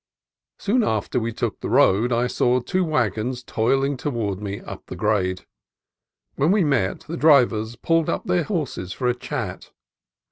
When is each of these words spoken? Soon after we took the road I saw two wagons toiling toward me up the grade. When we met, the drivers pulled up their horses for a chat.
Soon 0.57 0.81
after 0.83 1.19
we 1.19 1.31
took 1.31 1.59
the 1.59 1.69
road 1.69 2.11
I 2.11 2.25
saw 2.25 2.59
two 2.59 2.83
wagons 2.83 3.43
toiling 3.43 3.97
toward 3.97 4.41
me 4.41 4.59
up 4.61 4.83
the 4.87 4.95
grade. 4.95 5.45
When 6.33 6.51
we 6.51 6.63
met, 6.63 7.01
the 7.01 7.15
drivers 7.17 7.75
pulled 7.75 8.09
up 8.09 8.25
their 8.25 8.45
horses 8.45 8.93
for 8.93 9.07
a 9.07 9.13
chat. 9.13 9.69